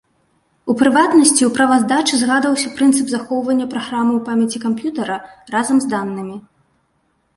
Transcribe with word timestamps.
У 0.73 0.75
прыватнасці 0.79 1.29
ў 1.45 1.49
справаздачы 1.53 2.13
згадваўся 2.23 2.73
прынцып 2.79 3.07
захоўвання 3.13 3.65
праграмы 3.75 4.11
ў 4.15 4.21
памяці 4.31 4.57
камп'ютара 4.67 5.17
разам 5.57 5.77
з 5.85 5.95
данымі. 5.97 6.35